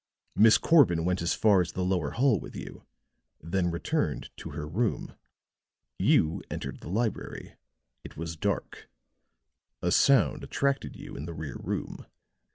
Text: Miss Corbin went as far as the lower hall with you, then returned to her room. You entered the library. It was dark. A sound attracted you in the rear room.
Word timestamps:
Miss 0.35 0.57
Corbin 0.57 1.05
went 1.05 1.21
as 1.21 1.35
far 1.35 1.61
as 1.61 1.73
the 1.73 1.83
lower 1.85 2.09
hall 2.09 2.39
with 2.39 2.55
you, 2.55 2.87
then 3.39 3.69
returned 3.69 4.31
to 4.37 4.49
her 4.49 4.67
room. 4.67 5.13
You 5.99 6.41
entered 6.49 6.79
the 6.79 6.89
library. 6.89 7.53
It 8.03 8.17
was 8.17 8.35
dark. 8.35 8.89
A 9.79 9.91
sound 9.91 10.43
attracted 10.43 10.95
you 10.95 11.15
in 11.15 11.27
the 11.27 11.35
rear 11.35 11.57
room. 11.59 12.07